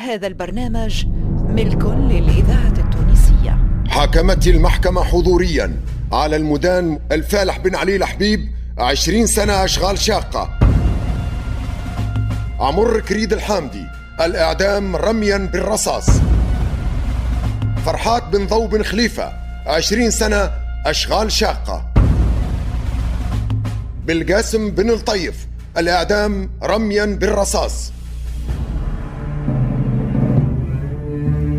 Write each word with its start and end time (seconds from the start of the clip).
هذا 0.00 0.26
البرنامج 0.26 1.06
ملك 1.48 1.84
للإذاعة 1.84 2.74
التونسية. 2.78 3.58
حاكمت 3.88 4.46
المحكمة 4.46 5.04
حضوريا 5.04 5.76
على 6.12 6.36
المدان 6.36 6.98
الفالح 7.12 7.58
بن 7.58 7.74
علي 7.74 7.96
الحبيب 7.96 8.48
عشرين 8.78 9.26
سنة 9.26 9.64
أشغال 9.64 9.98
شاقة. 9.98 10.50
عمر 12.60 13.00
كريد 13.00 13.32
الحامدي 13.32 13.86
الإعدام 14.20 14.96
رميا 14.96 15.38
بالرصاص. 15.38 16.10
فرحات 17.84 18.22
بن 18.32 18.46
ضو 18.46 18.66
بن 18.66 18.82
خليفة 18.82 19.32
عشرين 19.66 20.10
سنة 20.10 20.50
أشغال 20.86 21.32
شاقة. 21.32 21.92
بالقاسم 24.06 24.70
بن 24.70 24.90
الطيف 24.90 25.46
الإعدام 25.78 26.50
رميا 26.62 27.04
بالرصاص. 27.04 27.92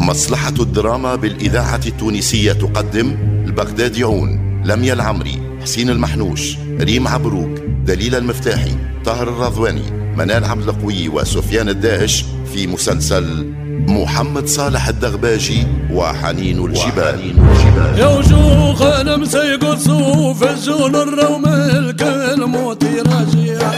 مصلحة 0.01 0.53
الدراما 0.59 1.15
بالإذاعة 1.15 1.81
التونسية 1.85 2.53
تقدم 2.53 3.15
البغداديون 3.45 4.61
لميا 4.65 4.93
العمري 4.93 5.41
حسين 5.61 5.89
المحنوش 5.89 6.57
ريم 6.79 7.07
عبروك 7.07 7.59
دليل 7.85 8.15
المفتاحي 8.15 8.71
طاهر 9.05 9.29
الرضواني 9.29 9.81
منال 10.17 10.45
عبد 10.45 10.69
القوي 10.69 11.09
وسفيان 11.09 11.69
الداهش 11.69 12.25
في 12.53 12.67
مسلسل 12.67 13.53
محمد 13.87 14.47
صالح 14.47 14.87
الدغباجي 14.87 15.67
وحنين 15.91 16.65
الجبال. 16.65 17.37
يا 17.97 18.07
وجوه 18.07 19.01
أنا 19.01 19.17
مسيق 19.17 19.75
صوف 19.75 20.43
الجول 20.43 20.95
الروم 20.95 21.45
الكلموت 21.45 22.83
راجع 22.83 23.71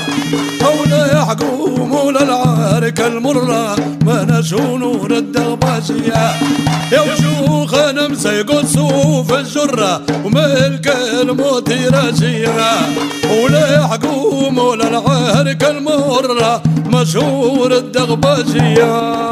مولا 1.77 2.23
العارك 2.23 3.01
المرة 3.01 3.75
ما 4.05 4.25
نشو 4.29 4.77
نور 4.77 5.11
الدغباجية 5.11 6.31
يا 6.91 7.03
أنا 7.89 8.07
مسيق 8.07 8.65
صوف 8.65 9.33
الجرة 9.33 10.01
وملك 10.25 10.95
الموت 11.21 11.71
راجع 11.71 12.75
ولا 13.43 13.75
يحكم 13.75 14.55
مولا 14.55 14.87
العارك 14.87 15.63
المرة 15.63 16.63
مشهور 16.85 17.71
الدغباجية 17.73 19.23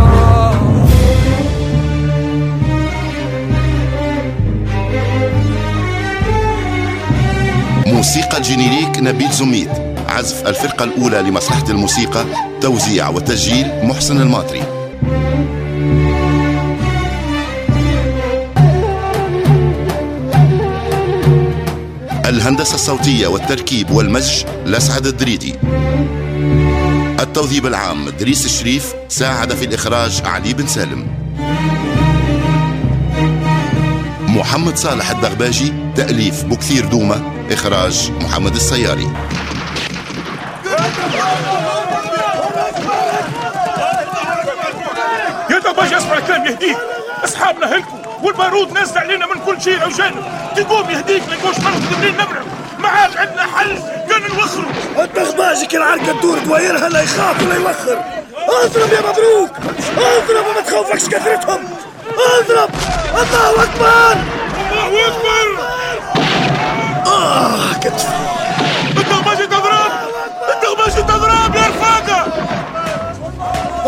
موسيقى 7.88 8.38
الجينيريك 8.38 9.00
نبيل 9.00 9.32
زميد. 9.32 9.91
عزف 10.12 10.48
الفرقة 10.48 10.84
الأولى 10.86 11.22
لمصلحة 11.22 11.66
الموسيقى 11.70 12.26
توزيع 12.62 13.10
وتسجيل 13.10 13.68
محسن 13.84 14.22
الماطري. 14.22 14.64
الهندسة 22.26 22.76
الصوتية 22.76 23.28
والتركيب 23.28 23.92
والمزج 23.92 24.44
لسعد 24.66 25.08
الدريدي. 25.08 25.56
التوظيف 27.20 27.66
العام 27.66 28.10
دريس 28.10 28.46
الشريف 28.46 28.94
ساعد 29.10 29.54
في 29.54 29.66
الإخراج 29.66 30.22
علي 30.26 30.54
بن 30.54 30.68
سالم. 30.68 31.08
محمد 34.28 34.78
صالح 34.78 35.10
الدغباجي 35.10 35.74
تأليف 35.96 36.44
بكثير 36.44 36.86
دومة 36.86 37.22
إخراج 37.52 38.12
محمد 38.22 38.56
السياري. 38.56 39.08
يا 45.50 45.60
دباج 45.60 45.94
اسمع 45.94 46.20
كلام 46.20 46.46
يهديك. 46.46 46.78
اصحابنا 47.24 47.76
هلكوا 47.76 48.00
والبارود 48.24 48.72
نازل 48.72 48.98
علينا 48.98 49.26
من 49.26 49.42
كل 49.46 49.62
شيء 49.62 49.88
وجانب 49.88 50.24
تقوم 50.56 50.90
يهديك 50.90 51.30
ما 51.30 51.36
يقوش 51.36 51.60
مرض 51.60 51.94
قادرين 51.94 52.14
نبرع 52.14 52.42
ما 52.80 52.90
عاد 52.90 53.18
عندنا 53.18 53.44
حل 53.58 53.80
كان 54.10 54.22
نوخروا. 54.22 55.04
الدغباجي 55.04 55.66
كان 55.66 55.82
عركة 55.82 56.20
تدور 56.20 56.40
دوايرها 56.40 56.90
لا 56.90 57.02
يخاف 57.02 57.44
ولا 57.44 57.56
يوخر. 57.56 58.04
اضرب 58.48 58.94
يا 58.94 59.00
مبروك. 59.00 59.52
اضرب 59.98 60.46
وما 60.48 60.62
تخوفكش 60.62 61.06
كثرتهم. 61.08 61.70
اضرب. 62.40 62.70
الله 63.10 63.64
أكبر. 63.64 64.18
الله 64.72 65.08
أكبر. 65.08 65.64
آه 67.08 67.74
كتفي 67.74 68.41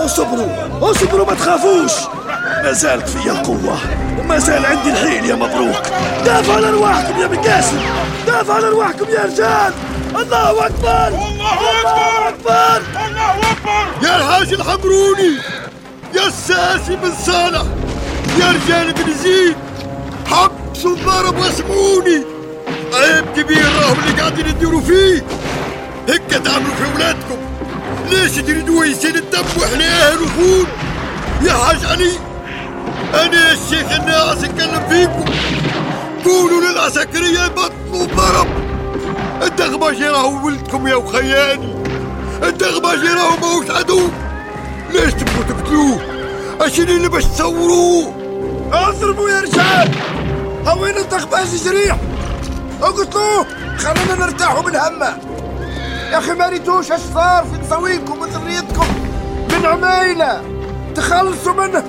اصبروا 0.05 0.91
اصبروا 0.91 1.25
ما 1.25 1.33
تخافوش. 1.33 1.91
ما 2.63 2.71
زالت 2.71 3.09
في 3.09 3.29
القوة. 3.29 3.77
وما 4.19 4.37
زال 4.39 4.65
عندي 4.65 4.89
الحيل 4.89 5.25
يا 5.25 5.35
مبروك. 5.35 5.83
دافعوا 6.25 6.57
عن 6.57 6.63
أرواحكم 6.63 7.21
يا 7.21 7.27
بقاسم 7.27 7.79
دافعوا 8.27 8.57
عن 8.57 8.63
أرواحكم 8.63 9.05
يا 9.09 9.23
رجال. 9.25 9.73
الله 10.15 10.65
أكبر. 10.65 11.07
الله 11.07 11.53
أكبر. 11.79 12.27
أكبر. 12.27 12.81
الله 13.05 13.51
أكبر. 13.51 14.07
يا 14.07 14.17
الحاج 14.17 14.53
الحمروني 14.53 15.37
يا 16.13 16.27
الساسي 16.27 16.95
بن 16.95 17.11
صالح. 17.25 17.63
يا 18.39 18.51
رجال 18.51 18.93
بن 18.93 19.13
زيد. 19.23 19.55
حبسوا 20.25 20.95
الضرب 20.95 21.37
واسمعوني 21.37 22.23
عيب 22.93 23.25
كبير 23.35 23.65
راهم 23.81 23.97
اللي 23.99 24.21
قاعدين 24.21 24.45
تديروا 24.45 24.81
فيه. 24.81 25.23
هيك 26.09 26.21
تعملوا 26.45 26.75
في 26.75 26.95
ولادكم 26.95 27.37
ليش 28.09 28.31
تريدوا 28.31 28.85
يصير 28.85 29.15
الدم 29.15 29.45
وإحنا 29.59 30.13
وخون 30.13 30.67
يا 31.41 31.53
حاج 31.53 31.85
علي 31.85 32.11
أنا 33.13 33.51
الشيخ 33.51 33.91
الناس 33.91 34.43
أتكلم 34.43 34.87
فيكم. 34.89 35.25
قولوا 36.25 36.61
للعسكرية 36.61 37.45
يبطلوا 37.45 38.05
الضرب 38.05 38.47
الدغباجي 39.43 40.07
راهو 40.07 40.45
ولدكم 40.45 40.87
يا 40.87 40.95
وخياني. 40.95 41.73
الدغباجي 42.43 43.07
راهو 43.07 43.37
ماهوش 43.37 43.69
عدو 43.71 44.09
ليش 44.93 45.13
تبغوا 45.13 45.43
تقتلوه؟ 45.49 45.99
عشان 46.61 46.89
اللي 46.89 47.09
باش 47.09 47.25
تصوروه؟ 47.25 48.15
اضربوا 48.73 49.29
يا 49.29 49.39
رجال. 49.41 49.91
هوين 50.67 50.97
الدغباجي 50.97 51.57
جريح. 51.65 51.97
اقتلوه. 52.81 53.45
خلونا 53.77 54.25
نرتاحوا 54.25 54.61
من 54.61 54.75
همه. 54.75 55.17
يا 56.13 56.17
أخي 56.17 56.31
ما 56.31 56.49
ريتوش 56.49 56.91
اش 56.91 56.99
صار 57.13 57.45
في 57.45 57.65
نسويكم 57.65 58.21
وذريتكم 58.21 58.87
من 59.51 59.65
عمايله 59.65 60.41
تخلصوا 60.95 61.53
منه. 61.53 61.83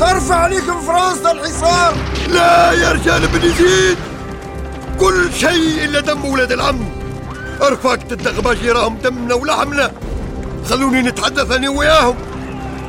ترفع 0.00 0.34
عليكم 0.34 0.80
فرنسا 0.80 1.30
الحصار. 1.30 1.94
لا 2.28 2.72
يا 2.72 2.92
رجال 2.92 3.26
بن 3.26 3.48
يزيد. 3.48 3.96
كل 5.00 5.32
شيء 5.32 5.84
إلا 5.84 6.00
دم 6.00 6.24
ولاد 6.24 6.52
العم. 6.52 6.78
رفاقة 7.62 8.12
الدغباجي 8.12 8.70
راهم 8.70 8.98
دمنا 8.98 9.34
ولحمنا. 9.34 9.92
خلوني 10.70 11.02
نتحدث 11.02 11.50
أنا 11.50 11.68
وياهم. 11.68 12.16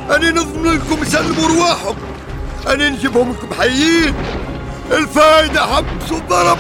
أنا 0.09 0.31
نضمن 0.31 0.71
لكم 0.71 1.01
يسلموا 1.01 1.47
رواحهم 1.47 1.95
أنا 2.67 2.89
نجيبهم 2.89 3.31
لكم 3.31 3.53
حيين. 3.59 4.13
الفايدة 4.91 5.61
حبس 5.61 6.11
الضرب 6.11 6.57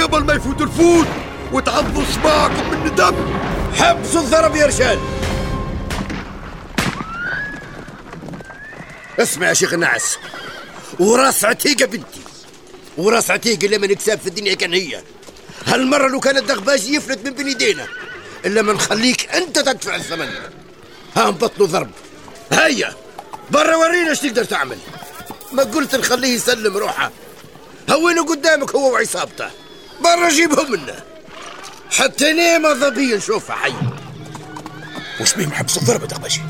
قبل 0.00 0.24
ما 0.24 0.32
يفوت 0.32 0.62
الفوت. 0.62 1.06
وتعضوا 1.52 2.04
صباعكم 2.14 2.70
من 2.70 2.86
الدم 2.86 3.14
حبسوا 3.74 4.20
الضرب 4.20 4.56
يا 4.56 4.66
رجال. 4.66 4.98
اسمع 9.18 9.48
يا 9.48 9.54
شيخ 9.54 9.72
النعس 9.72 10.18
وراس 10.98 11.44
عتيقة 11.44 11.86
بنتي. 11.86 12.20
وراس 12.98 13.30
عتيقة 13.30 13.66
اللي 13.66 13.78
من 13.78 13.94
كساب 13.94 14.20
في 14.20 14.26
الدنيا 14.26 14.54
كان 14.54 14.72
هي. 14.72 15.02
هالمرة 15.66 16.08
لو 16.08 16.20
كان 16.20 16.36
الدغباجي 16.36 16.94
يفلت 16.94 17.26
من 17.26 17.30
بين 17.34 17.48
يدينا 17.48 17.86
إلا 18.46 18.62
ما 18.62 18.72
نخليك 18.72 19.34
أنت 19.34 19.58
تدفع 19.58 19.96
الثمن 19.96 20.28
ها 21.16 21.30
نبطلوا 21.30 21.66
ضرب 21.66 21.90
هيا 22.52 22.94
برا 23.50 23.76
ورينا 23.76 24.10
إيش 24.10 24.20
تقدر 24.20 24.44
تعمل. 24.44 24.78
ما 25.52 25.62
قلت 25.62 25.94
نخليه 25.94 26.34
يسلم 26.34 26.76
روحه. 26.76 27.10
هوينه 27.90 28.26
قدامك 28.26 28.74
هو 28.74 28.92
وعصابته. 28.92 29.50
برا 30.00 30.28
جيبهم 30.28 30.72
منه. 30.72 31.11
حتى 31.98 32.32
نيمة 32.32 32.72
ظبي 32.74 33.16
نشوفها 33.16 33.56
حي؟ 33.56 33.74
وش 35.20 35.34
بيه 35.34 35.46
محبس 35.46 35.76
الضرب 35.78 36.02
يا 36.02 36.06
دغباجي 36.06 36.40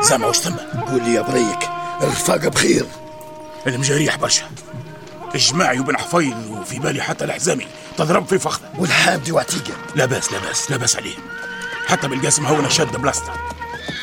زعما 0.00 0.26
وش 0.26 0.36
ثم؟ 0.36 0.56
قول 0.88 1.02
لي 1.02 1.14
يا 1.14 1.22
بريك 1.22 1.68
الرفاقة 2.02 2.48
بخير. 2.48 2.86
المجاريح 3.66 4.16
برشا. 4.16 4.50
اجماعي 5.34 5.80
وبن 5.80 5.96
حفيظ 5.96 6.50
وفي 6.50 6.78
بالي 6.78 7.02
حتى 7.02 7.24
الحزامي 7.24 7.66
تضرب 7.98 8.26
في 8.26 8.38
فخذه 8.38 8.70
والحامدي 8.78 9.32
وعتيقة. 9.32 9.74
لا 9.94 10.04
بأس 10.04 10.32
لا 10.32 10.38
بأس 10.38 10.70
لا 10.70 10.76
بأس 10.76 10.96
عليهم 10.96 11.22
حتى 11.86 12.08
بالقاسم 12.08 12.46
هو 12.46 12.68
شد 12.68 12.96
بلاصته 12.96 13.32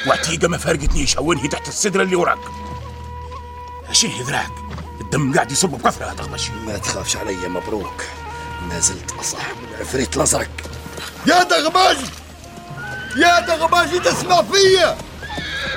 وعتيقة 0.07 0.48
ما 0.48 0.57
فارقتنيش 0.57 1.18
هوني 1.18 1.48
تحت 1.48 1.68
السدره 1.68 2.04
اللي 2.04 2.16
وراك. 2.16 2.39
شنو 3.92 4.12
ذراعك 4.21 4.51
الدم 5.01 5.34
قاعد 5.34 5.51
يصب 5.51 5.69
بكثرة 5.69 6.13
دغباجي 6.13 6.51
ما 6.68 6.77
تخافش 6.77 7.18
علي 7.18 7.50
مبروك. 7.50 8.04
ما 8.69 8.80
زلت 8.80 9.12
أصح 9.19 9.50
من 9.50 9.75
العفريت 9.75 10.18
الأزرق 10.18 10.50
يا 11.27 11.44
دغباجي 11.44 12.06
يا 13.18 13.39
دغباجي 13.39 14.00
تسمع 14.00 14.41
فيا! 14.41 14.97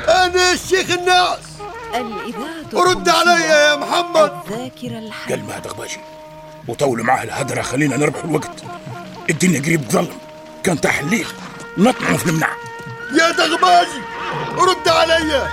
أنا 0.09 0.53
الشيخ 0.53 0.91
الناس! 0.91 1.39
الإذاعة 1.95 2.85
رد 2.91 3.09
علي 3.09 3.45
يا 3.45 3.77
محمد! 3.77 4.33
الذاكرة 4.51 4.99
الحية. 4.99 5.35
قال 5.35 5.45
ما 5.45 5.59
دغباجي 5.59 6.01
وطولوا 6.69 7.05
معاه 7.05 7.23
الهدرة 7.25 7.63
خلينا 7.63 7.97
نربح 7.97 8.25
الوقت. 8.25 8.63
الدنيا 9.31 9.61
قريب 9.61 9.89
تظلم 9.89 10.19
كان 10.65 10.81
تاع 10.81 11.01
الليل 11.01 11.27
نطمعوا 11.79 12.17
في 12.17 12.27
المنع. 12.27 12.51
يا 13.21 13.31
دغباجي 13.31 14.01
رد 14.59 14.89
علي! 14.89 15.49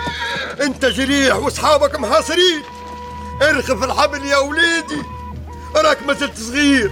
انت 0.62 0.86
جريح 0.86 1.36
واصحابك 1.36 2.00
محاصرين. 2.00 2.64
ارخف 3.42 3.84
الحبل 3.84 4.26
يا 4.26 4.38
وليدي. 4.38 5.02
راك 5.76 6.04
ما 6.04 6.14
زلت 6.14 6.38
صغير 6.40 6.92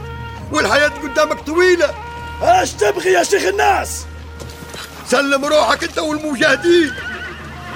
والحياة 0.52 0.88
قدامك 0.88 1.40
طويلة. 1.40 1.94
اش 2.42 2.72
تبغي 2.72 3.12
يا 3.12 3.24
شيخ 3.24 3.46
الناس؟ 3.46 4.06
سلم 5.08 5.46
روحك 5.46 5.84
انت 5.84 6.00
والمجاهدين. 6.00 6.94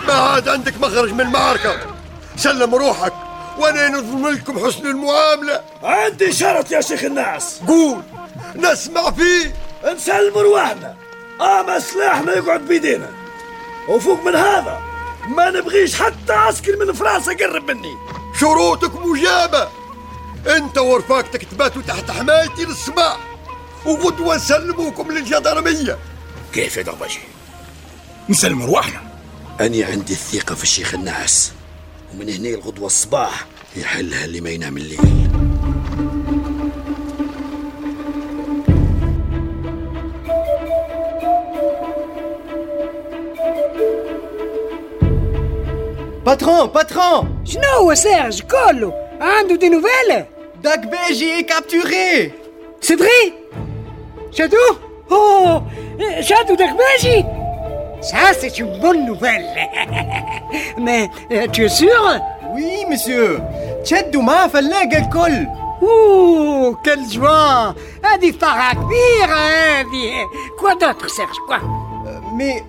ما 0.08 0.14
عاد 0.14 0.50
عندك 0.50 0.78
مخرج 0.78 1.12
من 1.12 1.22
المعركة. 1.22 1.78
سلم 2.38 2.76
روحك 2.76 3.14
وأنا 3.58 3.90
نظلم 3.90 4.28
لكم 4.28 4.66
حسن 4.66 4.86
المعاملة. 4.86 5.62
عندي 5.84 6.34
شرط 6.34 6.72
يا 6.72 6.82
شيخ 6.82 7.04
الناس. 7.04 7.60
قول 7.68 8.02
نسمع 8.56 9.12
فيه. 9.12 9.56
نسلم 9.86 10.38
رواحنا. 10.38 10.96
اما 11.42 11.80
سلاحنا 11.80 12.34
يقعد 12.34 12.62
بيدينا. 12.62 13.10
وفوق 13.90 14.24
من 14.24 14.36
هذا 14.36 14.82
ما 15.28 15.50
نبغيش 15.50 16.02
حتى 16.02 16.34
عسكر 16.34 16.78
من 16.86 16.94
فرنسا 16.94 17.34
قرب 17.34 17.72
مني. 17.72 17.96
شروطك 18.40 18.96
مجابة. 18.96 19.68
انت 20.48 20.78
ورفاقتك 20.78 21.44
تباتوا 21.44 21.82
تحت 21.82 22.12
حمايتي 22.12 22.66
للصباح. 22.66 23.33
وغدوة 23.86 24.36
نسلموكم 24.36 25.12
للجدرمية 25.12 25.98
كيف 26.54 26.78
يا 26.78 26.82
دغباجي 26.82 27.20
نسلم 28.30 28.64
رواحنا. 28.64 29.02
أنا 29.62 29.86
عندي 29.86 30.14
الثقة 30.14 30.56
في 30.56 30.64
الشيخ 30.64 30.94
النعس 30.94 31.52
ومن 32.14 32.30
هنا 32.30 32.50
الغدوة 32.50 32.86
الصباح. 32.86 33.46
يحلها 33.76 34.26
اللي 34.26 34.42
ما 34.42 34.50
ينام 34.50 34.78
الليل. 34.78 35.00
Patron, 46.26 46.70
patron! 46.74 47.26
شنو 47.46 47.64
هو 47.80 47.94
سيرج 47.94 48.42
كله 48.42 48.94
عنده 49.22 49.56
دي 49.56 49.70
نوفيل 49.70 50.26
Dagbeji 50.64 51.30
est 51.40 51.46
capturé! 51.52 52.32
سي 52.82 52.98
فري 52.98 53.34
شادوه 54.33 54.77
اوه 55.11 55.63
شادو 56.21 56.55
دغباجي 56.55 57.25
Ça, 58.01 58.33
c'est 58.41 58.55
une 58.61 58.79
bonne 58.79 59.05
nouvelle. 59.11 59.47
Mais 60.87 61.03
euh, 61.33 61.47
tu 61.53 61.65
es 61.65 61.69
sûr 61.69 62.01
Oui, 62.55 62.71
monsieur 62.91 63.41
تشدوا 63.85 64.23
معاه 64.23 64.47
فلاقة 64.47 64.99
الكل 64.99 65.47
Ouh, 65.83 66.77
quelle 66.85 67.07
joie 67.13 67.75
هذه 68.05 68.31
فرحة 68.41 68.75
كبيرة 68.75 69.35
هذه 69.37 70.27
Quoi 70.61 70.75
d'autre, 70.75 71.09
Serge 71.09 71.41
Quoi 71.49 71.61
مي 72.33 72.63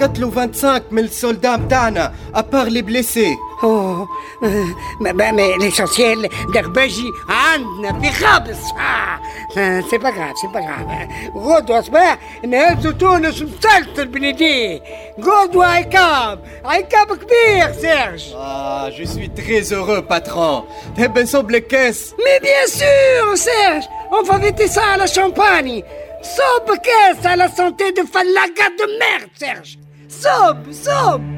قتلوا 0.00 0.30
25 0.30 0.80
من 0.90 1.04
السولدات 1.04 1.58
متاعنا 1.58 2.12
ابار 2.34 2.66
لي 2.66 2.82
بليسي 2.82 3.36
Oh, 3.62 4.06
euh, 4.44 4.64
mais, 5.00 5.12
mais, 5.12 5.32
mais 5.32 5.56
l'essentiel, 5.58 6.28
Derbeji, 6.52 7.12
عندنا 7.28 8.00
في 8.00 8.12
خابص 8.12 8.72
آه. 8.78 9.58
آه، 9.58 9.80
c'est 9.90 9.98
pas 9.98 10.12
grave, 10.12 10.34
c'est 10.40 10.52
pas 10.52 10.60
grave. 10.60 11.36
غدوة 11.36 11.80
صباح 11.80 12.18
نهزوا 12.44 12.92
تونس 12.92 13.42
مسلسل 13.42 14.06
بنيديه 14.08 14.82
غدوة 15.20 15.66
عقاب 15.66 16.44
عقاب 16.64 17.16
كبير 17.16 17.72
سيرج 17.80 18.22
Ah, 18.34 18.88
je 18.98 19.04
suis 19.04 19.28
très 19.30 19.72
heureux, 19.72 20.02
patron 20.02 20.64
تحب 20.96 21.18
نصب 21.18 21.50
لك 21.50 21.66
كاس 21.66 22.14
Mais 22.18 22.40
bien 22.42 22.66
sûr, 22.66 23.36
Serge 23.36 23.88
On 24.10 24.22
va 24.22 24.38
fêter 24.40 24.68
ça 24.68 24.82
à 24.94 24.96
la 24.96 25.06
champagne 25.06 25.82
Sob 26.22 26.66
caisse 26.86 27.24
à 27.24 27.36
la 27.36 27.48
santé 27.48 27.92
de 27.92 28.02
Falaga 28.12 28.68
de 28.80 28.86
merde, 29.00 29.30
Serge 29.38 29.78
Sob, 30.08 30.58
sob 30.72 31.31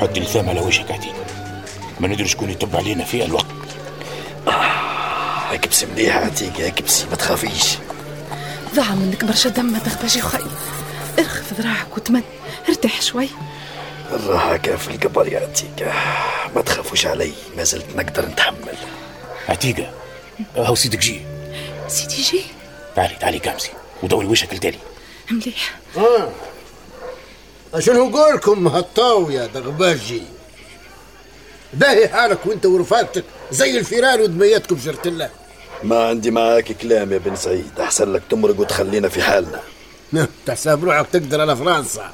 حط 0.00 0.16
الثام 0.16 0.48
على 0.48 0.60
وجهك 0.60 0.90
عتيق 0.90 1.14
ما 2.00 2.08
ندري 2.08 2.28
شكون 2.28 2.50
يتبع 2.50 2.78
علينا 2.78 3.04
في 3.04 3.24
الوقت. 3.24 3.46
اكبسي 5.52 5.86
مليحة 5.86 6.20
عتيقة 6.20 6.66
اكبسي 6.66 7.06
ما 7.10 7.16
تخافيش. 7.16 7.78
ضاع 8.74 8.90
منك 8.90 9.24
برشا 9.24 9.48
دم 9.48 9.64
يا 9.64 9.78
دغباجي 9.78 10.20
خي. 10.20 10.38
ارخف 11.18 11.52
ذراعك 11.60 11.96
وتمد 11.96 12.22
ارتاح 12.68 13.02
شوي. 13.02 13.28
الراحة 14.10 14.56
كان 14.56 14.76
في 14.76 14.88
القبر 14.88 15.28
يا 15.28 15.40
عتيقة 15.40 15.92
ما 16.54 16.62
تخافوش 16.62 17.06
علي 17.06 17.32
ما 17.56 17.64
زلت 17.64 17.86
نقدر 17.96 18.26
نتحمل. 18.26 18.76
عتيقة 19.48 19.90
هاو 20.56 20.74
سيدك 20.74 20.98
جي. 20.98 21.20
سيدي 21.88 22.22
جي؟ 22.22 22.40
تعالي 22.96 23.14
تعالي 23.14 23.38
كامسي 23.38 23.70
ودوري 24.02 24.26
وجهك 24.26 24.54
لتالي. 24.54 24.78
مليح. 25.30 25.74
آه. 25.96 26.28
شنو 27.78 28.08
نقولكم 28.08 28.68
هالطاو 28.68 29.30
يا 29.30 29.46
دغباجي؟ 29.46 30.22
باهي 31.72 32.08
حالك 32.08 32.46
وأنت 32.46 32.66
ورفاقتك 32.66 33.24
زي 33.50 33.78
الفيران 33.78 34.20
ودميتكم 34.20 34.76
جرت 34.76 35.06
الله. 35.06 35.30
ما 35.82 36.08
عندي 36.08 36.30
معاك 36.30 36.72
كلام 36.72 37.12
يا 37.12 37.18
بن 37.18 37.36
سعيد. 37.36 37.80
أحسن 37.80 38.12
لك 38.12 38.22
تمرق 38.30 38.60
وتخلينا 38.60 39.08
في 39.08 39.22
حالنا. 39.22 39.60
تحسب 40.46 40.84
روحك 40.84 41.06
تقدر 41.12 41.40
على 41.40 41.56
فرنسا. 41.56 42.12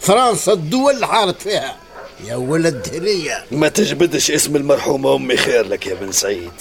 فرنسا 0.00 0.52
الدول 0.52 0.94
اللي 0.94 1.06
حارت 1.06 1.42
فيها. 1.42 1.76
يا 2.24 2.36
ولد 2.36 2.88
هرية. 2.94 3.44
ما 3.50 3.68
تجبدش 3.68 4.30
اسم 4.30 4.56
المرحومة 4.56 5.16
أمي 5.16 5.36
خير 5.36 5.66
لك 5.66 5.86
يا 5.86 5.94
بن 5.94 6.12
سعيد. 6.12 6.52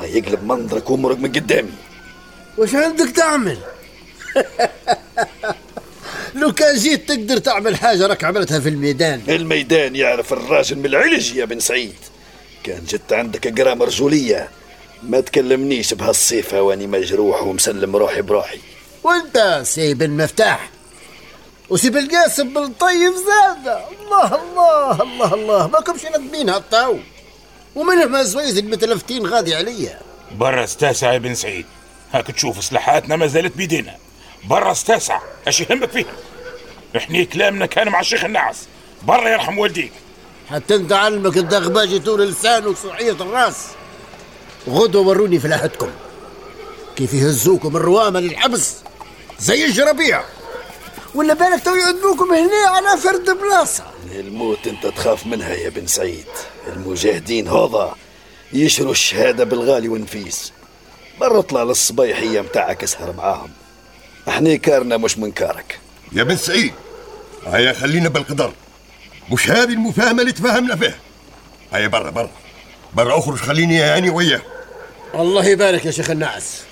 يقلب 0.00 0.44
منظرك 0.44 0.90
وامرق 0.90 1.16
من 1.16 1.32
قدامي. 1.32 1.72
وش 2.58 2.74
عندك 2.74 3.10
تعمل؟ 3.16 3.58
لو 6.36 6.52
كان 6.52 6.76
جيت 6.76 7.08
تقدر 7.08 7.38
تعمل 7.38 7.76
حاجة 7.76 8.06
راك 8.06 8.24
عملتها 8.24 8.60
في 8.60 8.68
الميدان. 8.68 9.22
الميدان 9.28 9.96
يعرف 9.96 10.32
الراجل 10.32 10.78
من 10.78 10.86
العلج 10.86 11.34
يا 11.34 11.44
بن 11.44 11.60
سعيد. 11.60 11.94
كان 12.64 12.84
جت 12.84 13.12
عندك 13.12 13.60
قرام 13.60 13.82
رجولية 13.82 14.48
ما 15.02 15.20
تكلمنيش 15.20 15.94
بهالصيفة 15.94 16.62
واني 16.62 16.86
مجروح 16.86 17.42
ومسلم 17.42 17.96
روحي 17.96 18.22
بروحي. 18.22 18.58
وانت 19.04 19.60
سيب 19.64 20.02
المفتاح. 20.02 20.70
وسيب 21.70 21.96
القاسم 21.96 22.54
بالطيب 22.54 23.12
زادة. 23.12 23.80
الله 23.88 24.34
الله 24.34 25.02
الله 25.02 25.34
الله. 25.34 25.66
ما 25.66 25.80
كمش 25.80 26.00
ندمين 26.16 26.48
هالطاو 26.48 26.98
ومنهم 27.74 28.16
الزويز 28.16 28.58
المتلفتين 28.58 29.26
غادي 29.26 29.54
عليا. 29.54 29.98
برا 30.38 30.64
استاسع 30.64 31.12
يا 31.12 31.18
بن 31.18 31.34
سعيد. 31.34 31.66
هاك 32.12 32.26
تشوف 32.26 32.64
سلاحاتنا 32.64 33.16
ما 33.16 33.26
زالت 33.26 33.56
بيدينا. 33.56 33.96
برا 34.46 34.72
استاسع 34.72 35.20
اش 35.48 35.60
يهمك 35.60 35.90
فيه؟ 35.90 36.06
إحنا 36.96 37.24
كلامنا 37.24 37.66
كان 37.66 37.88
مع 37.88 38.00
الشيخ 38.00 38.24
النعس 38.24 38.56
برا 39.02 39.28
يرحم 39.28 39.58
والديك. 39.58 39.92
حتى 40.50 40.74
انت 40.74 40.92
علمك 40.92 41.36
الدغباجي 41.36 41.98
طول 41.98 42.28
لسان 42.28 42.66
وصحية 42.66 43.12
الراس. 43.12 43.66
غدوة 44.68 45.06
وروني 45.06 45.38
فلاحتكم. 45.38 45.90
كيف 46.96 47.14
يهزوكم 47.14 47.76
الروامة 47.76 48.20
للحبس؟ 48.20 48.74
زي 49.38 49.64
الجرابيع 49.64 50.22
ولا 51.14 51.34
بالك 51.34 51.64
تو 51.64 51.74
يعدوكم 51.74 52.34
هنا 52.34 52.68
على 52.68 53.00
فرد 53.00 53.30
بلاصة. 53.30 53.84
الموت 54.12 54.66
انت 54.66 54.86
تخاف 54.86 55.26
منها 55.26 55.54
يا 55.54 55.68
بن 55.68 55.86
سعيد. 55.86 56.26
المجاهدين 56.66 57.48
هوضا 57.48 57.94
يشروا 58.52 58.92
الشهادة 58.92 59.44
بالغالي 59.44 59.88
والنفيس. 59.88 60.52
برا 61.20 61.38
اطلع 61.38 61.62
للصبيحية 61.62 62.40
متاعك 62.40 62.82
اسهر 62.82 63.12
معاهم. 63.12 63.50
إحنا 64.28 64.56
كارنا 64.56 64.96
مش 64.96 65.18
من 65.18 65.32
كارك 65.32 65.78
يا 66.12 66.22
بن 66.22 66.36
سعيد 66.36 66.72
هيا 67.46 67.72
خلينا 67.72 68.08
بالقدر. 68.08 68.52
مش 69.32 69.50
هذه 69.50 69.72
المفاهمة 69.72 70.20
اللي 70.22 70.32
تفاهمنا 70.32 70.76
فيها. 70.76 70.98
هيا 71.72 71.86
برا 71.86 72.10
برا. 72.10 72.30
برا 72.94 73.18
أخرج 73.18 73.38
خليني 73.38 73.80
هاني 73.80 74.10
وياه. 74.10 74.42
الله 75.14 75.44
يبارك 75.44 75.84
يا 75.86 75.90
شيخ 75.90 76.10
النعس 76.10 76.62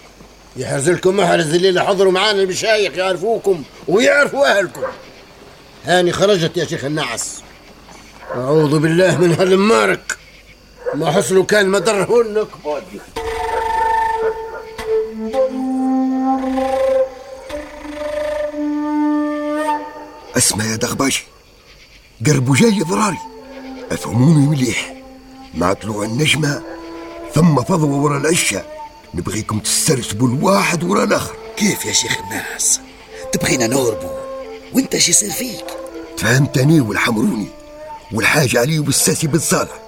يحرز 0.56 0.90
لكم 0.90 1.16
محرز 1.16 1.54
الليلة 1.54 1.84
حضروا 1.84 2.12
معانا 2.12 2.42
المشايخ 2.42 2.94
يعرفوكم 2.94 3.62
ويعرفوا 3.88 4.58
أهلكم. 4.58 4.82
هاني 5.84 6.12
خرجت 6.12 6.56
يا 6.56 6.64
شيخ 6.64 6.84
النعس 6.84 7.42
أعوذ 8.34 8.78
بالله 8.78 9.18
من 9.18 9.32
هالمارك. 9.32 10.16
ما 10.94 11.12
حصلوا 11.12 11.44
كان 11.44 11.66
ما 11.66 11.78
درهولنا 11.78 12.46
اسمع 20.36 20.64
يا 20.64 20.76
دغباشي 20.76 21.24
قربوا 22.26 22.56
جاي 22.56 22.80
ضراري 22.80 23.18
أفهموني 23.90 24.46
مليح. 24.46 24.94
مع 25.54 25.72
طلوع 25.72 26.04
النجمة 26.04 26.62
ثم 27.34 27.62
فضوى 27.62 27.98
ورا 27.98 28.18
العشة. 28.18 28.62
نبغيكم 29.14 29.58
تسترسبوا 29.58 30.28
الواحد 30.28 30.84
ورا 30.84 31.04
الآخر. 31.04 31.34
كيف 31.56 31.84
يا 31.84 31.92
شيخ 31.92 32.18
الناس؟ 32.18 32.80
تبغينا 33.32 33.66
نهربوا 33.66 34.10
وانت 34.72 34.96
شو 34.96 35.10
يصير 35.10 35.30
فيك؟ 35.30 35.64
تفهمتني 36.16 36.80
والحمروني 36.80 37.46
والحاج 38.12 38.56
علي 38.56 38.78
والساسي 38.78 39.26
بن 39.26 39.38
صالح 39.38 39.82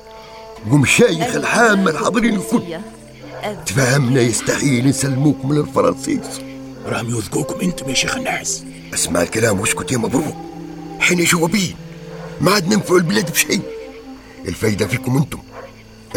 ومشايخ 0.71 1.35
الحامة 1.35 1.91
الحاضرين 1.91 2.35
الكل 2.35 2.79
تفهمنا 3.67 4.21
يستحيل 4.21 4.89
نسلموكم 4.89 5.53
للفرنسيس 5.53 6.41
راهم 6.87 7.11
يوثقوكم 7.11 7.61
أنتم 7.61 7.89
يا 7.89 7.95
شيخ 7.95 8.17
الناس. 8.17 8.65
اسمع 8.95 9.23
الكلام 9.23 9.61
واسكت 9.61 9.93
يا 9.93 9.99
مبروك. 9.99 10.37
حين 11.01 11.25
جوابين 11.25 11.75
ما 12.41 12.53
عاد 12.53 12.75
ننفعوا 12.75 12.99
البلاد 12.99 13.31
بشيء. 13.31 13.61
الفايدة 14.49 14.87
فيكم 14.87 15.17
أنتم. 15.17 15.39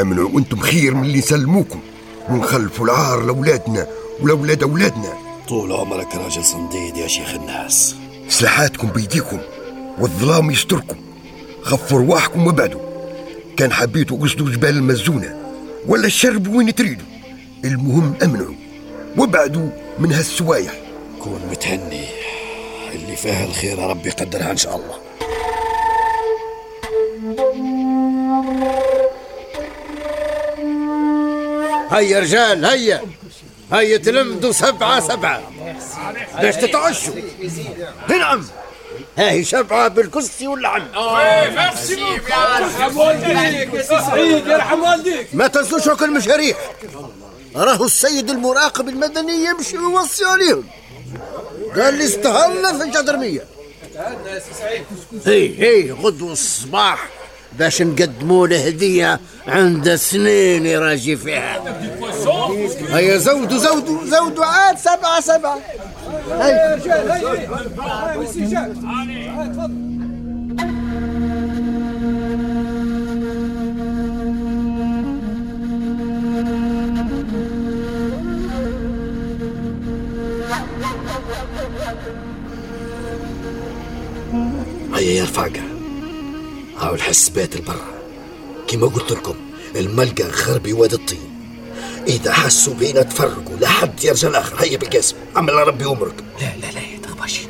امنوا 0.02 0.30
وأنتم 0.30 0.60
خير 0.60 0.94
من 0.94 1.04
اللي 1.04 1.18
يسلموكم 1.18 1.80
ونخلفوا 2.30 2.86
العار 2.86 3.26
لأولادنا 3.26 3.88
ولأولاد 4.22 4.64
أولادنا. 4.64 5.14
طول 5.48 5.72
عمرك 5.72 6.16
راجل 6.16 6.46
صنديد 6.46 6.98
يا 6.98 7.08
شيخ 7.08 7.34
الناس. 7.34 7.96
سلاحاتكم 8.30 8.88
بيديكم 8.88 9.40
والظلام 10.00 10.52
يستركم. 10.52 10.96
خفوا 11.62 12.00
رواحكم 12.00 12.48
وابعدوا 12.48 12.82
كان 13.58 13.72
حبيتوا 13.72 14.18
قصدوا 14.18 14.50
جبال 14.50 14.78
المزونة 14.78 15.38
ولا 15.88 16.06
الشرب 16.06 16.48
وين 16.48 16.76
تريدوا. 16.76 17.06
المهم 17.66 18.14
أمنعوا. 18.24 18.69
وابعدوا 19.18 19.70
من 20.00 20.12
هالسوايح. 20.12 20.72
كون 21.24 21.42
متهني. 21.52 22.06
اللي 22.94 23.16
فيها 23.16 23.46
الخير 23.46 23.80
ربي 23.80 24.10
يقدرها 24.10 24.52
إن 24.52 24.58
شاء 24.58 24.76
الله. 24.76 25.00
هيا 31.92 32.20
رجال 32.20 32.66
هيا. 32.66 33.02
هيا 33.74 33.98
تلمدوا 33.98 34.52
سبعة 34.52 35.00
سبعة. 35.00 35.42
باش 36.42 36.56
تتعشوا. 36.56 37.14
نعم. 38.10 38.46
هاي 39.18 39.44
سبعة 39.44 39.88
بالكرسي 39.88 40.48
واللعن 40.48 40.82
ما 45.34 45.48
تنسوش 45.48 45.88
وكل 45.88 46.06
المشاريع. 46.06 46.56
راهو 47.56 47.86
السيد 47.86 48.30
المراقب 48.30 48.90
المدني 48.90 49.46
يمشي 49.46 49.78
ويوصي 49.78 50.26
عليهم. 50.26 50.64
قال 51.76 51.94
لي 51.94 52.06
استهلنا 52.06 52.78
في 52.78 52.84
الجدرمية. 52.84 53.44
هي 55.26 55.60
هي 55.60 55.92
غدوة 55.92 56.32
الصباح 56.32 57.10
باش 57.60 57.82
نقدموا 57.82 58.48
له 58.48 58.68
هدية 58.68 59.20
عند 59.48 59.96
سنين 59.96 60.66
يراجي 60.66 61.18
فيها. 61.18 61.78
هيا 62.90 63.18
زودوا 63.18 63.58
زودوا 63.58 64.06
زودوا. 64.06 64.46
عاد 64.46 64.78
سبعة 64.78 65.22
سبعة. 65.22 65.60
هيا. 66.32 66.80
هيا 85.30 85.46
يا 85.46 85.52
رفاقة 85.52 85.62
هاو 86.80 86.96
الحسبات 86.96 87.56
البرا 87.56 87.86
كما 88.68 88.88
قلت 88.88 89.12
لكم 89.12 89.36
الملقى 89.76 90.24
غربي 90.24 90.74
واد 90.74 90.94
الطين. 90.94 91.20
إذا 92.08 92.34
حسوا 92.34 92.74
بينا 92.74 93.02
تفرقوا 93.02 93.58
لحد 93.62 94.04
يرجع 94.04 94.28
الآخر. 94.28 94.64
هيا 94.64 94.78
بالقاسم 94.78 95.16
عمل 95.36 95.54
ربي 95.54 95.86
أمرك. 95.86 96.24
لا 96.42 96.56
لا 96.56 96.72
لا 96.72 96.80
يا 96.80 97.00
تغباشي. 97.04 97.42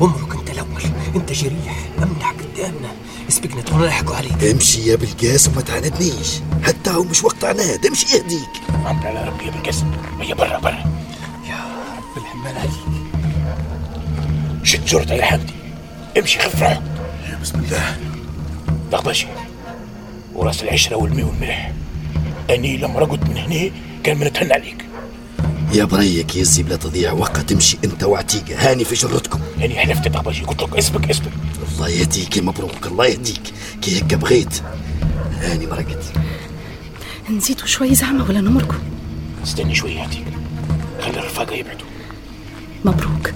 عمرك 0.00 0.34
أنت 0.34 0.50
الأول. 0.50 0.82
أنت 1.16 1.32
جريح. 1.32 1.88
أمنع 1.98 2.30
قدامنا. 2.30 2.92
اسبقنا 3.28 3.62
تو 3.62 3.78
نلحقوا 3.78 4.16
عليك. 4.16 4.44
امشي 4.44 4.88
يا 4.88 4.96
بالقاسم 4.96 5.54
ما 5.54 5.60
تعاندنيش 5.60 6.28
حتى 6.62 6.90
هو 6.90 7.02
مش 7.02 7.24
وقت 7.24 7.44
عناد. 7.44 7.86
امشي 7.86 8.16
يهديك. 8.16 8.54
عمل 8.84 9.06
على 9.06 9.28
ربي 9.28 9.50
بالقسم. 9.50 9.90
هيا 10.20 10.34
برا 10.34 10.58
برا. 10.58 10.84
رب 11.98 12.16
الحمال 12.16 12.58
عليك. 12.58 13.04
شد 14.62 14.84
جرتها 14.84 15.14
يا 15.14 15.24
حمدي 15.24 15.52
امشي 16.18 16.38
خف 16.38 16.62
روحك. 16.62 16.93
بسم 17.44 17.58
الله. 17.58 17.96
دغباجي 18.92 19.26
وراس 20.34 20.62
العشرة 20.62 20.96
والمي 20.96 21.22
والملح 21.22 21.72
أني 22.50 22.76
لما 22.76 23.00
رقد 23.00 23.28
من 23.28 23.36
هنا 23.36 23.70
كان 24.04 24.18
منتهن 24.18 24.52
عليك. 24.52 24.84
يا 25.72 25.84
بريك 25.84 26.36
يزي 26.36 26.62
بلا 26.62 26.76
تضيع 26.76 27.12
وقت. 27.12 27.52
امشي 27.52 27.78
أنت 27.84 28.04
وعتيقة 28.04 28.70
هاني 28.70 28.84
في 28.84 28.94
جرتكم. 28.94 29.40
يعني 29.58 29.78
حلفت 29.78 30.08
دغباجي 30.08 30.44
قلت 30.44 30.62
لك 30.62 30.76
اسبق 30.76 31.08
اسبق 31.10 31.30
الله 31.72 31.88
يهديك 31.88 32.36
يا 32.36 32.42
مبروك. 32.42 32.86
الله 32.86 33.06
يهديك. 33.06 33.42
كي 33.82 33.96
هيك 33.96 34.14
بغيت. 34.14 34.62
هاني 35.40 35.66
مرقت 35.66 36.04
نزيدوا 37.30 37.66
شوي 37.66 37.94
زعمة 37.94 38.28
ولا 38.28 38.40
نمركم 38.40 38.78
استني 39.42 39.74
شوية 39.74 40.04
هاتيك 40.04 40.24
خلي 41.00 41.18
الرفاقة 41.18 41.54
يبعدوا. 41.54 41.86
مبروك. 42.84 43.32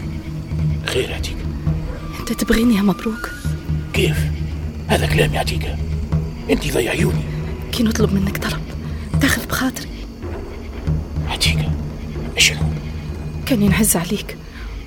خير 0.86 1.16
هاتيك 1.16 1.36
أنت 2.20 2.32
تبغيني 2.32 2.76
يا 2.76 2.82
مبروك؟ 2.82 3.37
كيف؟ 3.98 4.16
هذا 4.88 5.06
كلام 5.06 5.38
عتيقة 5.38 5.76
أنت 6.50 6.72
ضيع 6.72 6.90
عيوني. 6.90 7.24
كي 7.72 7.82
نطلب 7.82 8.12
منك 8.12 8.38
طلب. 8.38 8.60
تاخذ 9.20 9.46
بخاطري. 9.46 9.88
عتيقة 11.28 11.72
شنو 12.36 12.60
كان 13.46 13.62
ينهز 13.62 13.96
عليك. 13.96 14.36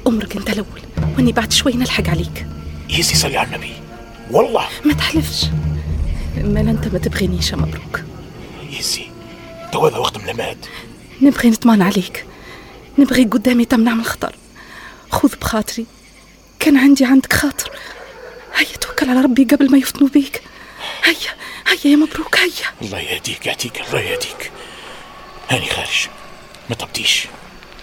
عمرك 0.08 0.38
انت 0.38 0.50
الأول 0.50 0.82
وأني 1.16 1.32
بعد 1.32 1.52
شوي 1.52 1.74
نلحق 1.74 2.10
عليك. 2.10 2.48
يزي 2.90 3.16
صلي 3.16 3.38
على 3.38 3.48
النبي. 3.48 3.74
والله. 4.32 4.66
ما 4.86 4.94
تحلفش. 4.94 5.46
ما 6.38 6.62
أنت 6.62 6.88
ما 6.88 7.00
تبغينيش 7.00 7.52
يا 7.52 7.58
مبروك 7.58 8.02
يزي 8.80 9.06
تو 9.72 9.88
هذا 9.88 9.98
وقت 9.98 10.18
ملامات 10.18 10.66
نبغي 11.22 11.50
نطمن 11.50 11.82
عليك. 11.82 12.26
نبغي 13.00 13.24
قدامي 13.24 13.66
تمنع 13.66 13.94
من 13.94 14.00
الخطر. 14.00 14.36
خذ 15.10 15.36
بخاطري. 15.42 15.86
كان 16.60 16.78
عندي 16.78 17.06
عندك 17.06 17.34
خاطر. 17.34 17.72
هيا 18.62 18.78
توكل 18.78 19.10
على 19.10 19.22
ربي 19.22 19.44
قبل 19.44 19.72
ما 19.72 19.78
يفتنوا 19.78 20.10
بيك. 20.10 20.42
هيا 21.04 21.16
هيا 21.68 21.92
يا 21.92 21.96
مبروك 21.96 22.38
هيا. 22.38 22.68
الله 22.82 23.00
يهديك 23.00 23.46
يعطيك 23.46 23.82
الله 23.82 24.00
يهديك. 24.00 24.52
هاني 25.50 25.66
خارج. 25.66 26.08
ما 26.70 26.76
تبديش 26.76 27.28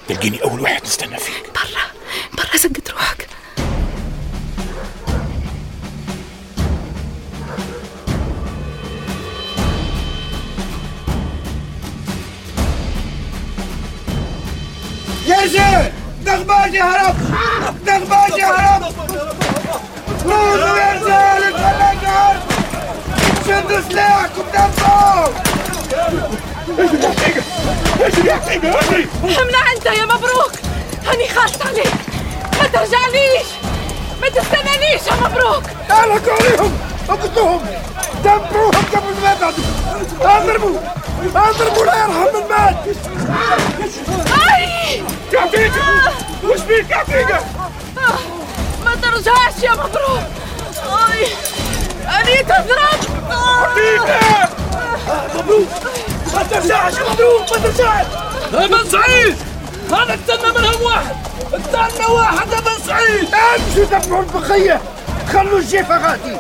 تلقيني 0.08 0.42
أول 0.42 0.60
واحد 0.60 0.82
نستنى 0.82 1.18
فيك. 1.18 1.50
برا 1.54 1.84
برا 2.36 2.56
سقط 2.56 2.90
روحك. 2.90 3.28
يا 15.26 15.40
رجال 15.40 15.92
دغباجي 16.24 16.80
هرب 16.80 17.16
دغباجي 17.84 18.42
هرب 18.42 18.94
روحوا 20.24 20.78
يا 20.78 20.92
رجال 20.92 21.44
الفلاقات 21.48 22.40
شدوا 23.46 23.80
سلاحكم 23.90 24.42
دفعوا 24.54 25.28
امنع 29.24 29.72
انت 29.76 29.86
يا 29.86 30.04
مبروك 30.04 30.52
هاني 31.06 31.28
خالص 31.28 31.62
عليك 31.66 31.92
ما 32.62 32.68
ترجعليش 32.68 33.48
ما 34.22 34.28
تستنانيش 34.28 35.06
يا 35.06 35.14
مبروك 35.14 35.62
الحقوا 35.90 36.34
عليهم 36.40 36.78
اقتلوهم 37.08 37.66
دبروهم 38.24 38.84
قبل 38.94 39.14
ما 39.22 39.32
يبعدوا 39.32 39.64
اضربوا 40.20 40.78
اضربوا 41.36 41.84
لا 41.84 41.96
يرحم 41.96 42.36
من 42.36 42.48
مات 42.50 42.76
اي 44.56 45.02
يعطيك 45.32 45.72
وش 46.44 46.60
بيك 46.60 46.90
ما 46.90 47.40
ترجعش 49.02 49.62
يا 49.62 49.72
مبروك. 49.72 50.24
أي 51.12 51.26
اني 52.20 52.42
تضرب 52.42 53.00
مبروك. 55.34 55.68
ما 56.34 56.42
ترجعش 56.42 56.94
يا 56.94 57.02
مبروك 57.12 57.52
ما 57.52 57.58
ترجعش 57.58 58.06
يا 58.52 58.66
بن 58.66 58.90
سعيد 58.90 59.36
هذا 59.92 60.14
استنى 60.14 60.50
منهم 60.58 60.82
واحد. 60.82 61.16
استنى 61.54 62.06
واحد 62.06 62.52
يا 62.52 62.60
بن 62.60 62.78
سعيد 62.86 63.28
امشوا 63.34 63.98
دبروا 63.98 64.22
البقية. 64.22 64.80
خلوا 65.32 65.58
الجيفه 65.58 66.08
غادي 66.08 66.36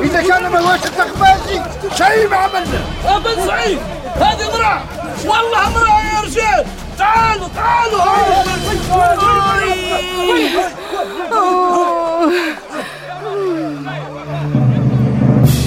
إذا 0.00 0.22
كان 0.22 0.46
ما 0.46 0.60
هوش 0.60 0.80
التخبازي 0.84 1.62
شيء 1.98 2.28
ما 2.28 2.36
عملنا. 2.36 2.80
يا 3.04 3.18
بن 3.18 3.46
سعيد 3.46 3.78
هذه 4.16 4.54
امرأة. 4.54 4.80
والله 5.24 5.66
امرأة 5.66 6.00
يا 6.00 6.20
رجال. 6.20 6.66
تعالوا 6.98 7.48
تعالوا. 7.54 8.00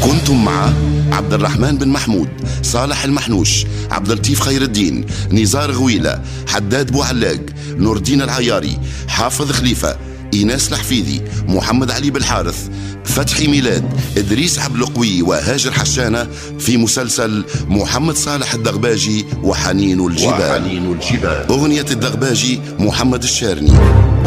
كنتم 0.04 0.46
مع 0.46 0.74
عبد 1.12 1.34
الرحمن 1.34 1.78
بن 1.78 1.88
محمود 1.88 2.30
صالح 2.64 3.04
المحنوش 3.04 3.66
عبد 3.92 4.12
اللطيف 4.12 4.42
خير 4.42 4.62
الدين 4.62 5.06
نزار 5.32 5.72
غويلة 5.72 6.22
حداد 6.48 6.92
بوعلاق 6.92 7.40
نور 7.78 7.98
الدين 7.98 8.22
العياري 8.22 8.80
حافظ 9.08 9.52
خليفة 9.52 9.98
إيناس 10.34 10.74
الحفيدي 10.74 11.22
محمد 11.48 11.92
علي 11.92 12.10
بالحارث 12.10 12.70
فتحي 13.06 13.48
ميلاد 13.48 13.84
إدريس 14.18 14.60
عبد 14.60 14.76
القوي 14.76 15.22
وهاجر 15.22 15.72
حشانة 15.72 16.28
في 16.60 16.78
مسلسل 16.78 17.46
محمد 17.68 18.16
صالح 18.16 18.54
الدغباجي 18.54 19.26
وحنين 19.44 20.08
الجبال. 20.08 20.62
وحنين 20.64 20.92
الجبال. 20.92 21.46
أغنية 21.50 21.86
الدغباجي 21.92 22.62
محمد 22.80 23.24
الشارني. 23.24 23.72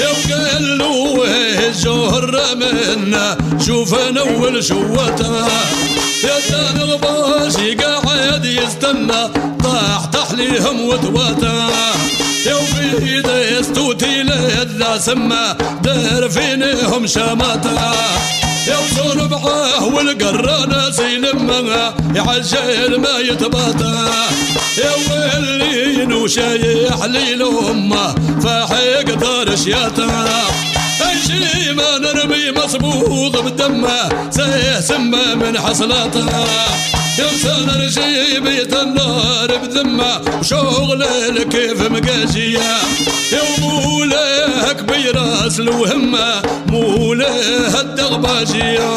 وقال 0.00 0.78
له 0.78 1.24
الجهر 1.68 2.40
منا 2.56 3.36
شوف 3.66 3.94
نول 4.10 4.64
شوتها 4.64 5.48
يا 6.24 6.38
دان 6.50 6.80
غباشي 6.80 7.74
قاعد 7.74 8.44
يستنى. 8.44 9.28
طاح 9.64 10.04
تحليهم 10.12 10.80
وتواتا 10.80 11.70
يا 12.46 12.54
وفي 12.54 13.22
دستوتي 13.22 14.22
لذا 14.22 14.98
سما. 14.98 15.56
دار 15.82 16.28
فينهم 16.28 17.06
شماتا 17.06 17.92
يا 18.66 18.76
وزور 18.78 19.26
بعاه 19.26 19.84
والقرانة 19.84 20.90
سيلمها 20.90 21.94
يعجل 22.14 23.00
ما 23.00 23.18
يتباتا 23.18 24.10
يا 24.78 24.92
ويلين 25.10 26.12
وشايح 26.12 27.04
لي 27.04 27.34
لأمه 27.34 28.14
فاحق 28.42 29.14
دار 29.14 29.56
شياتا 29.56 30.08
شي 31.26 31.72
ما 31.72 31.98
نرمي 31.98 32.50
مصبوغ 32.50 33.40
بدمه. 33.40 34.30
سيه 34.30 34.80
سمه 34.80 35.34
من 35.34 35.58
حصلاتها 35.58 36.44
رشي 37.20 38.40
بيت 38.40 38.74
النار 38.74 39.56
بذمة 39.56 40.20
وشغل 40.38 41.04
كيف 41.42 41.90
مقاشية 41.90 42.58
يا 43.32 43.42
مولاه 43.58 44.72
كبير 44.72 45.46
أصل 45.46 45.68
وهمة 45.68 46.42
مولاه 46.66 47.80
الدغباشية 47.80 48.88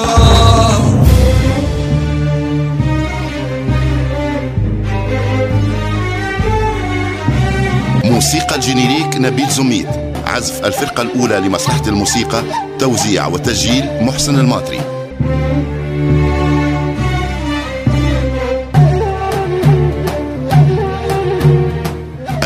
موسيقى 8.04 8.56
الجينيريك 8.56 9.18
نبيل 9.18 9.50
زميد. 9.50 9.88
عزف 10.26 10.66
الفرقة 10.66 11.02
الأولى 11.02 11.40
لمصلحة 11.40 11.88
الموسيقى 11.88 12.44
توزيع 12.80 13.28
وتسجيل 13.28 13.86
محسن 14.02 14.40
الماطري. 14.40 14.80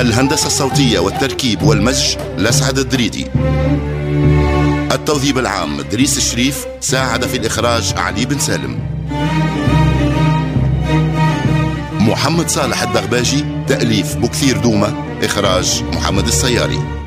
الهندسة 0.03 0.47
الصوتية 0.47 0.99
والتركيب 0.99 1.61
والمزج 1.61 2.15
لسعد 2.37 2.79
الدريدي. 2.79 3.27
التوظيف 4.91 5.37
العام 5.37 5.81
دريس 5.81 6.17
الشريف 6.17 6.65
ساعد 6.79 7.25
في 7.25 7.37
الإخراج 7.37 7.93
علي 7.97 8.25
بن 8.25 8.39
سالم. 8.39 8.79
محمد 11.99 12.49
صالح 12.49 12.81
الدغباجي 12.81 13.45
تأليف 13.67 14.15
بكثير 14.15 14.57
دومة 14.57 14.93
إخراج 15.23 15.83
محمد 15.93 16.27
السياري. 16.27 17.02